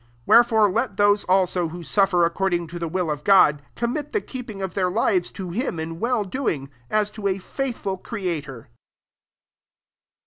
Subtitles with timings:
[0.25, 4.19] 19 Wherefore let those also, who tnfifor according to the will of God, commit the
[4.19, 8.67] keeping of their lives to him in well doing, as to a ^thful creator.